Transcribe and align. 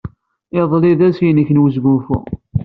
Iḍelli 0.59 0.93
d 0.99 1.01
ass-nnek 1.07 1.49
n 1.51 1.61
wesgunfu. 1.61 2.17